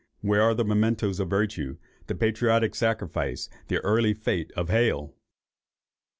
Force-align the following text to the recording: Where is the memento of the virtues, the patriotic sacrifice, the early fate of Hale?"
Where 0.21 0.49
is 0.49 0.57
the 0.57 0.65
memento 0.65 1.09
of 1.09 1.17
the 1.17 1.25
virtues, 1.25 1.77
the 2.07 2.15
patriotic 2.15 2.73
sacrifice, 2.73 3.49
the 3.67 3.77
early 3.81 4.15
fate 4.15 4.51
of 4.53 4.69
Hale?" 4.69 5.13